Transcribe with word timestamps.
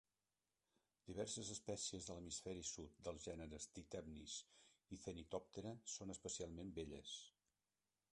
Diverses 1.09 1.49
espècies 1.55 2.07
de 2.07 2.15
l'hemisferi 2.15 2.65
sud 2.69 2.95
dels 3.07 3.27
gèneres 3.29 3.67
Trithemis 3.75 4.39
i 4.97 4.99
Zenithoptera 5.05 5.75
són 5.97 6.15
especialment 6.15 6.73
belles. 6.81 7.13